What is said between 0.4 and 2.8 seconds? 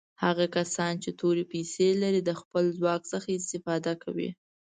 کسان چې تورې پیسي لري د خپل